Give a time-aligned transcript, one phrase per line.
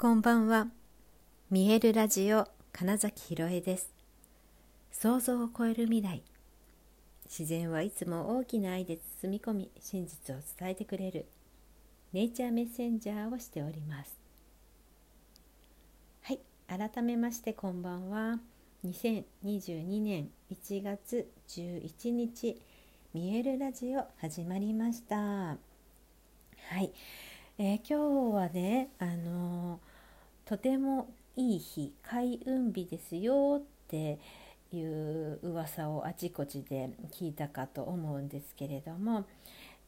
[0.00, 0.68] こんばんは。
[1.50, 3.90] 見えるラジオ金崎ひろえです。
[4.92, 6.22] 想像を超える未来。
[7.24, 11.26] 自然はいつも大きな愛で包み込み、真実を伝えてくれる
[12.12, 14.16] ネイチャーメッセンジャーをしております。
[16.22, 16.38] はい、
[16.68, 18.38] 改めましてこんばんは。
[18.86, 22.62] 2022年1月11日、
[23.12, 25.16] 見えるラジオ始まりました。
[25.16, 25.56] は
[26.76, 26.92] い。
[27.60, 29.87] えー、今日はね、あのー、
[30.48, 34.18] とてもいい日開運日ですよって
[34.72, 39.26] いう噂をあちこちで聞いたかと思うんですけれども、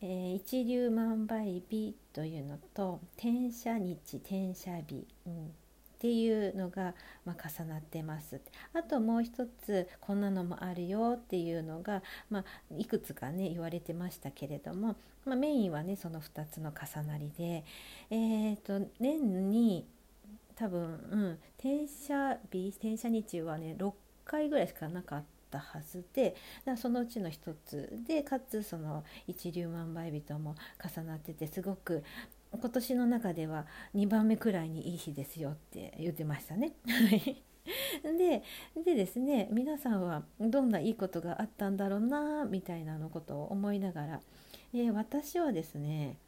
[0.03, 5.49] えー、一粒万倍日というのと転写日転写日、うん、っ
[5.99, 6.93] ていうのが、
[7.25, 8.39] まあ、重なってます。
[8.75, 12.45] あともう一つこんなのもあるよっていうのが、まあ、
[12.77, 17.65] いくつかね言われてましたけれども、まあ、メインはねその2つの重なりで、
[18.11, 19.87] えーと、年に
[20.61, 23.93] 多分、うん、転写日転写日はね6
[24.27, 26.37] 回ぐらいしかなかったはずで
[26.77, 32.05] そのうちの一つでかつその一粒万倍日とも重なっててすごく
[32.53, 36.73] 今年の中では2番目くらいにいい日ですよって言ってましたね。
[38.05, 38.43] で
[38.85, 44.21] でですね皆さんはどんないいことがあったんだろうなみたいなのことを思いながら、
[44.75, 46.19] えー、私はですね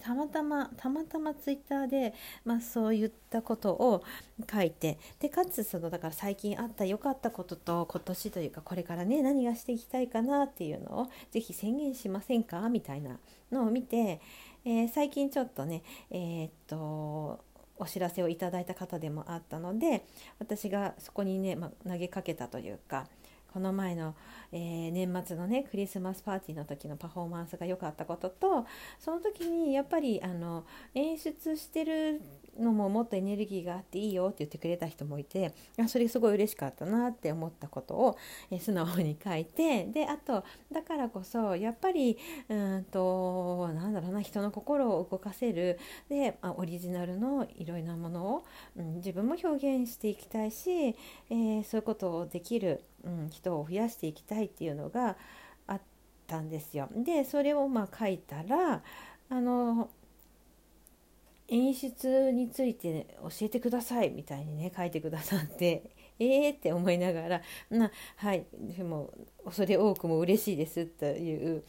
[0.00, 4.04] たまたまたまたまツイッターで、まあ、そういったことを
[4.52, 12.68] 書いてでかつそのだから最近あった良かったことと今年というかこれからね何がしていきたいかなっていうのを是非宣言しませんか？
[12.68, 13.18] みたいな
[13.50, 14.20] のを見て
[14.64, 17.40] えー、最近ちょっとね、えー、っと
[17.78, 20.04] お知らせをいただいた方でもあったので
[20.38, 23.08] 私がそこにね、ま投げかけたというか
[23.52, 24.14] この前の、
[24.50, 28.66] えー、年末のねクリスマスパーティーの時のパフォーマンスが良かったことと
[28.98, 32.22] その時にやっぱりあの演出してる
[32.58, 35.54] のももっとエネルギーがあっていいよって言ってくれた人もいて
[35.88, 38.16] それすごい嬉しかったなって思ったことを、
[38.50, 42.18] え素直に書いてであとだからこそやっぱり
[42.48, 45.78] うんとなんだろうな人の心を動かせる
[46.08, 48.44] で、まあ、オリジナルのいろいろなものを、
[48.76, 55.16] うん、自分も表現していきたいし、えー、そういうことをできる、うん、人を増やしていきたいっていうのが
[55.66, 55.80] あっ
[56.26, 56.88] たんですよ。
[56.94, 58.82] でそれをまあ書いたら
[59.28, 59.88] あの
[61.52, 69.12] 演出について教えてくださいみたいにね書いてくださって えーって思いながらなはいでも
[69.50, 71.62] それ多くも嬉しいですという、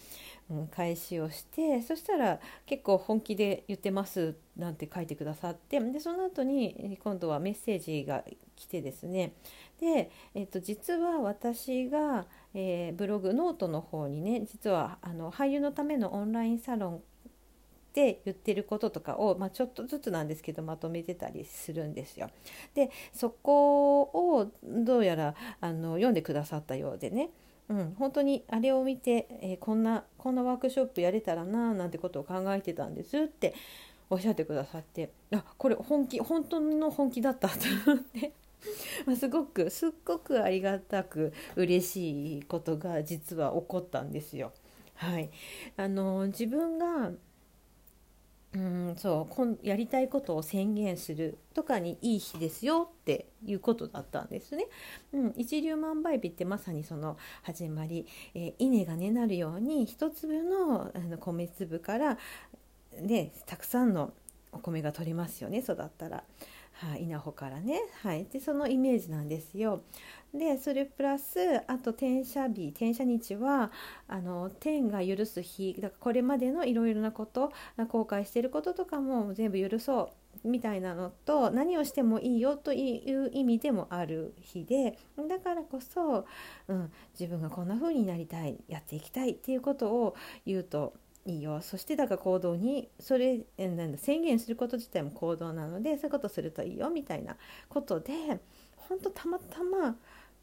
[0.49, 8.23] うん、返しをしてそしたら結構本気で言ってますなんて書いてくださってでその後に今度はメッセージが
[8.55, 9.33] 来てですね。
[9.79, 17.03] で、えっと、実は私が、えー、ブログノートの方にね実はあの俳優のためのオンラインサロン
[17.93, 22.31] って言ってることとかを、まあ、ちょっとずつなんですけどまとめてたりするんですよ。
[22.73, 27.29] でそこをどうやらあの読んでくださったようでね
[27.69, 33.55] うん、本当にあれを見て、えー、こんなこんなワークショップやれたらななんてことを考えてたんですって
[34.09, 37.55] おっしゃってくださってあこれ本気本当の本気だったと
[37.87, 38.33] 思って
[39.07, 44.51] ますごくすっごくありがたく嬉しいことが実は起こったんですよ。
[44.95, 45.31] はい、
[45.75, 47.11] あの自分が
[48.55, 54.67] うんそうこんやりたいことを宣言するとかにいい日ですよっていうことだったんですね。
[55.11, 58.05] うん、一粒万倍日ってまさにその始まり、
[58.35, 62.17] えー、稲がねなるように一粒のあの米粒から
[63.01, 64.13] ねたくさんの
[64.51, 66.23] お米が取れますよね育ったら。
[66.73, 69.83] はい、稲穂からね、はい、でそのイメージなんですよ。
[70.33, 72.69] でそれプラスあと転写日。
[72.69, 73.71] 転写日は
[74.07, 75.75] あの天が許す日。
[75.79, 80.11] だからこれまでのいろいろなこと後悔してることとかも全部許そ
[80.43, 84.97] うみたいなのと何をしてもいいよという意味でもある日で
[85.29, 86.25] だからこそ、
[86.67, 90.93] うん、自分がこんな風になりたいやっていきたいっていうことを言うと
[91.25, 91.61] いいよ。
[91.61, 97.37] そしてだから行動にそれなんだ宣言すること自体も行動なのでそういうことするといいよみたいな
[97.69, 98.13] ことで
[98.75, 99.95] 本当たまたま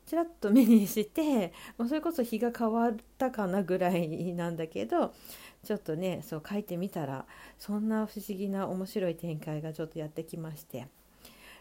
[0.07, 5.15] ちらっと目にしてもうそれこそ日が変わったかなぐらいなんだけど
[5.63, 7.27] ちょっとねそう書いてみたら
[7.59, 10.87] そんな不思議な面白い展開がちょっとやってきまして。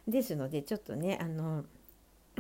[0.08, 1.66] ですのでちょっとねあの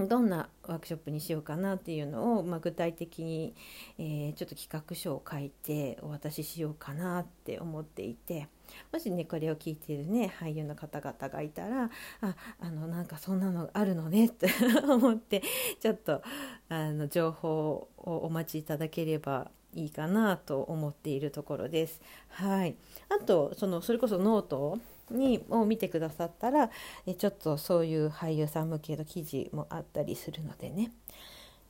[0.07, 3.55] どんなワークショップにしようかなっていうのを、まあ、具体的に、
[3.97, 8.47] えー、ちょっと企画書を書いてお渡ししようかなって思っていて
[8.91, 11.89] もしねこれを聞いてるね俳優の方々がいたら
[12.21, 14.47] ああのなんかそんなのあるのねって
[14.87, 15.41] 思って
[15.79, 16.21] ちょっと
[16.69, 22.01] あの情報をお待ちいただければいいかなと思っているところです。
[22.29, 22.75] はい、
[23.09, 24.79] あとそのそれこそノート
[25.11, 26.69] にを見てくださったら
[27.05, 30.91] えちょっとそういう俳優さん向けの記事もあったりするのでね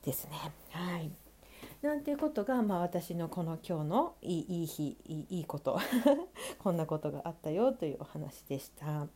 [0.04, 0.32] ですね
[0.70, 1.10] はい
[1.82, 5.80] なんていうことが、まあ、私のこの今日のいいいい日いいいいこと
[6.62, 9.06] こんなことがあったよというお話でした。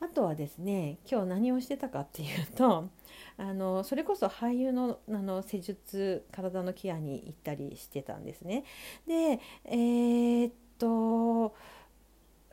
[0.00, 2.88] あとはですね今日何をしてたかっていうと
[3.36, 8.64] あのそれこそ俳優のあの施術体のケアに行ったりしてたんですね。
[9.06, 11.54] でえー、っと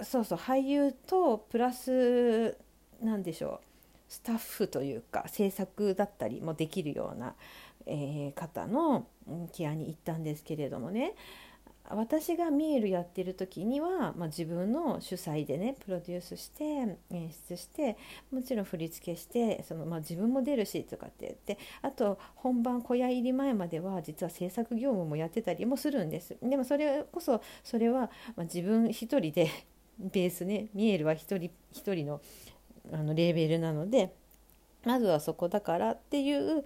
[0.04, 2.58] そうそう俳優とプラス
[3.02, 3.66] 何でしょう
[4.08, 7.36] スタッフというか制作だったりもできるような、
[7.86, 9.08] えー、方の
[9.54, 11.16] ケアに行ったんですけれどもね。
[11.90, 16.64] 私がミエルやってる時には、まあ、自分の主催でねプロデュースして
[17.12, 17.98] 演出して
[18.32, 26.36] もちろん振り付けしてその、まあ、自分も出るしとかって言ってあと本番小屋入り前までは実は制作業務もやってたりもするんです。
[26.42, 29.50] でもそれこそそれは、まあ、自分一人で
[30.00, 32.22] ベースねミエルは一人一人の
[32.94, 34.14] あのレーベルなので
[34.86, 36.64] まずはそこだからっていう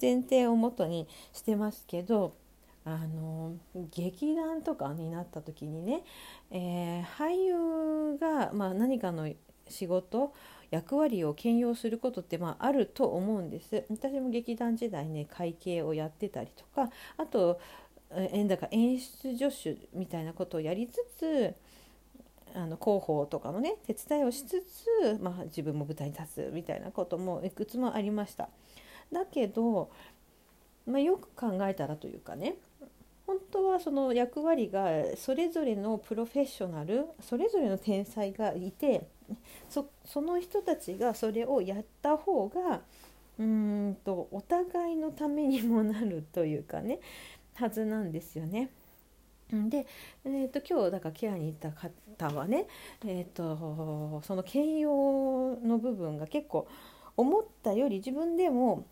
[0.00, 2.34] 前提をもとにしてますけど
[2.84, 3.54] あの
[3.94, 6.02] 劇団とかになった時にね、
[6.50, 9.30] えー、俳優が、まあ、何かの
[9.68, 10.34] 仕事
[10.72, 13.84] 役割を兼用することって、まあ、あると思うんです。
[13.88, 17.60] 私も劇団時代ね会計をやってたりとかあと
[18.10, 21.54] えだか演出助手みたいなことをやりつつ
[22.54, 28.48] あの広報とかのね手伝いをしつつ、まあ、自分も舞台に立つみたいなこともいくつもありました。
[29.12, 29.90] だけど、
[30.86, 32.56] まあ、よく考えたらというかね
[33.26, 39.06] 本当はその役割がそれぞれのプロフェッショナルそれぞれの天才がいて
[39.68, 39.86] そ
[40.20, 42.80] の人たちがそれをやった方が
[43.38, 47.00] うんとお互いのためにもなるというかね
[47.54, 48.70] はずなんですよね。
[49.68, 49.86] で、
[50.24, 52.66] えーと、今日だからケアに行った方はね、
[53.04, 56.66] えーと、その兼用の部分が結構
[57.16, 58.86] 思ったより自分でも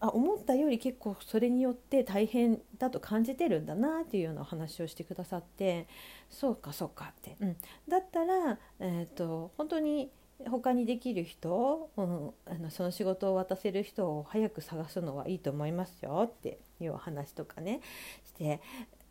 [0.00, 5.86] あ思ったより結構それによって大変だと感じてるんだなっていうようなお話をしてくださって
[6.28, 7.56] そうかそうかって、うん、
[7.88, 10.10] だったら、えーと本当に
[10.50, 17.80] 他にできる人、うん、あのその仕事を渡せる人を早く探すのはいいと思いますよっていうお話とかね
[18.24, 18.60] して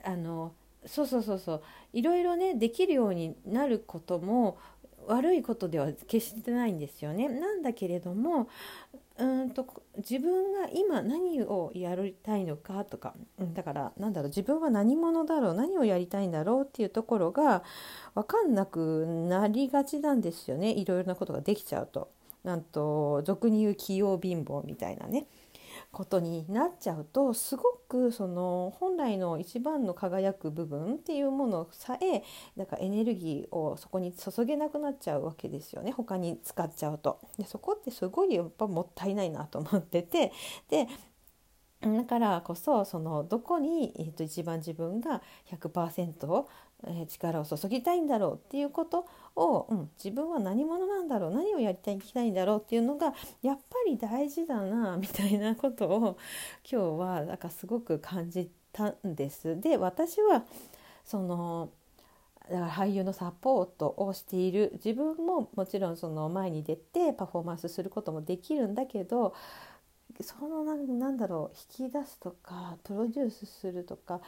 [0.03, 0.53] あの
[0.85, 1.61] そうそうそうそう
[1.93, 4.57] いろいろねできるようになることも
[5.07, 7.27] 悪いことでは決してないんですよね。
[7.27, 8.47] なんだけれども
[9.17, 9.65] うんと
[9.97, 13.13] 自分が今何をやりたいのかとか
[13.53, 17.63] だからなんだろう自分は何者だろう何をやりたいんだろうっていうところが
[18.15, 22.09] 分かんなくなりがちなんですよねいろいろなことができちゃうと。
[22.43, 25.27] なんと俗に言う器用貧乏みたいなね。
[25.91, 32.23] ことになっちゃうとすごくその本来の一番の輝く部分っていうものさえ
[32.55, 37.19] だかエネルギーをそこに注げなくなっちゃうわけですよね他に使っちゃうと。
[37.37, 40.31] でそこってすごいやっぱもったいないなと思ってて
[40.69, 40.87] で
[41.81, 46.45] だからこそそのどこに、えー、と一番自分が100%、
[46.87, 49.05] え力を注ぎたいんだろうっていうこと
[49.35, 56.17] を、うん、自分は何者なんだろう何をやりたいきたいんだろうっていうのがやっぱり大事だなみたいなことを
[56.69, 59.59] 今日はなんかすごく感じたんです。
[59.59, 60.43] で私は
[61.03, 61.69] その
[62.49, 69.33] だから俳優のサポートをしている自分ももちろんその前に出てパフォーマンスすることもできるんだけど
[70.23, 74.21] そのなんだろう引き出すとかプロデュースするとか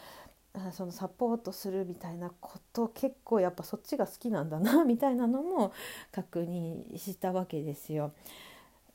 [0.71, 5.73] そのサポートするみたいなこと結構やっぱそっちが好きなんだなみたいなのも
[6.11, 8.13] 確認したわけですよ。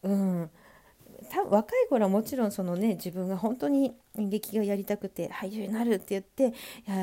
[0.03, 0.51] うん
[1.31, 6.55] 多分、若い頃はもちろんそのね自分が本当に演劇がやりたくて俳優になるって言って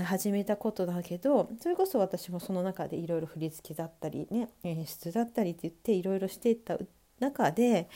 [0.03, 6.77] 始めたことだけどそれこそ私もその中でいろいろ振り付けだったりね演出だったりって言っていろいろしていった
[7.19, 7.89] 中で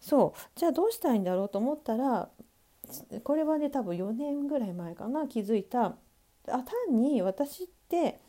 [0.00, 2.28] そうじゃあどうしたいんだろうと思ったら
[3.24, 5.94] これはね多分4年ぐらい前かな気づいたあ
[6.46, 8.20] 単に私って、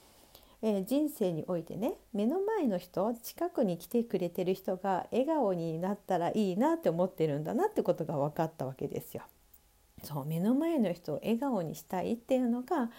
[0.62, 9.24] えー、人生においてね目の前の人近くに来てくれてる人が笑顔になったらいいなって思ってるんだなってことが分かったわけですよ。
[10.04, 12.92] そう目の前の人を笑顔にしたいっていうのが、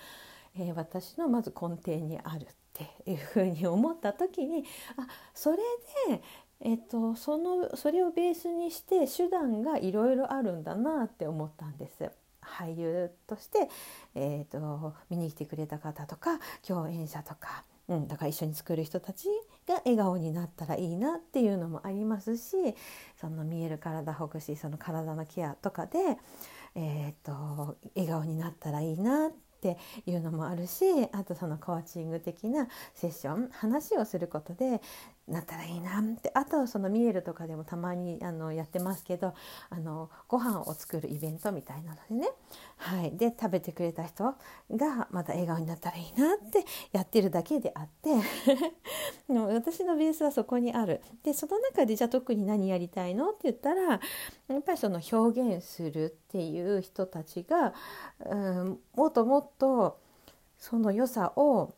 [0.56, 4.64] えー、私のまず根底にあるっていうふうに思った時に
[4.96, 5.58] あそれ
[6.08, 6.22] で
[6.61, 12.11] えっと、そのそれをベースにして手段がいろいろあるんだなって思ったんです。
[12.43, 13.69] 俳優として、
[14.15, 19.29] えーと、見に来てくれた方とか共演者とか、うん、だから一緒に作る人たち
[19.67, 22.53] が笑顔になったらいいなっていうのもありますし
[23.21, 25.99] その見える体ほぐしその体のケアとかで、
[26.75, 34.81] えーと笑顔になったらいいなっっていうのもあるしあとそのコーチング的なセッション話をすることで
[35.28, 39.35] なったらいいなってあとそのミエルとかでもたまにあのやってますけど
[39.70, 42.30] あのご飯を作るイベントみたいなのでね、
[42.76, 44.35] はい、で食べてくれた人
[44.70, 48.11] がまた笑顔になったらいいなってやってるだけであって。
[49.28, 51.02] でも私のベースはそこにある。
[51.23, 54.00] でその中でじゃあ特に何やりたいのって言ったら
[54.49, 57.75] やっぱりその表現するっていう人たちが、
[58.25, 59.99] うん、もっともっと
[60.58, 61.75] その良さを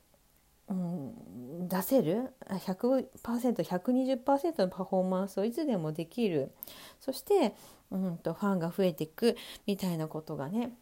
[0.71, 6.53] うん、出せる？100%120% のパフォーマンスをいつでもできる。
[7.01, 7.57] そして、
[7.91, 9.37] うんと、ファンが増えていく
[9.67, 10.73] みたいなことがね、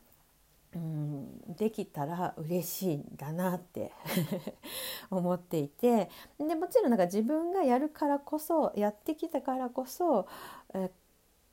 [0.75, 3.93] うん、できたら嬉しいんだなって
[5.11, 6.11] 思っていて。
[6.39, 10.27] でもちろんなんか自分がやるからこそやってきたからこそ
[10.75, 10.91] え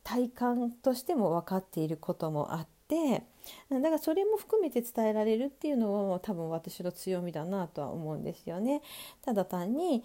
[0.04, 3.24] 体感としても分かっていることもあって
[3.70, 8.82] だからそれも含めて伝えられるっていうのも多分私の強みだなとは思うんですよね。
[9.24, 10.04] ただ単に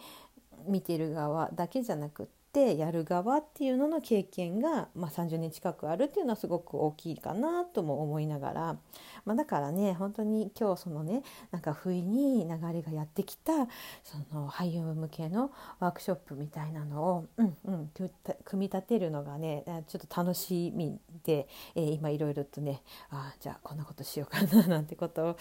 [0.67, 8.76] 見てる側だけじゃなくってやる側っていうのの経験が、まあ、30年近くあるっていうのはすごく大きいかなとも思いながら、
[9.25, 13.52] まあ、だからね本当に今日そのねなんか不意に流れがやってきた
[14.02, 17.90] その俳優向けのワークショップみたいなのを、うんうん、
[18.45, 25.37] 組み立てるのがねちょっと楽しみで、えー、今いろいろとねあじゃあこんなことしようかななんてことを、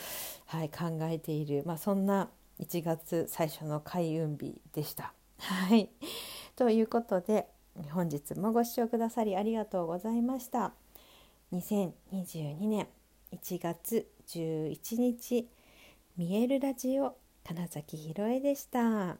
[0.46, 5.14] はい、考えている、まあ、そんな1月最初の開運日でした。
[5.40, 5.90] はい
[6.60, 7.48] ということで
[7.92, 10.74] 本日もご視聴くださりありがとうございました。
[11.54, 12.86] 2022年
[13.32, 15.48] 1月11日
[16.18, 17.16] 見えるラジオ
[17.48, 19.16] 金崎ひろえでした。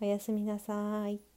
[0.00, 1.33] おやすみなさい。